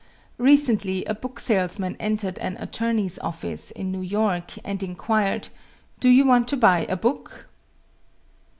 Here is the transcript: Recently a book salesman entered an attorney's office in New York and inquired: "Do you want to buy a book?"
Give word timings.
Recently 0.39 1.05
a 1.05 1.13
book 1.13 1.39
salesman 1.39 1.95
entered 1.99 2.39
an 2.39 2.57
attorney's 2.57 3.19
office 3.19 3.69
in 3.69 3.91
New 3.91 4.01
York 4.01 4.53
and 4.63 4.81
inquired: 4.81 5.49
"Do 5.99 6.09
you 6.09 6.25
want 6.25 6.47
to 6.47 6.57
buy 6.57 6.87
a 6.89 6.97
book?" 6.97 7.47